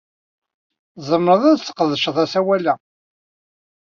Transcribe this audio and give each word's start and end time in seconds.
Tzemreḍ 0.95 1.43
ad 1.45 1.57
tesqedceḍ 1.59 2.15
asawal-a. 2.23 2.75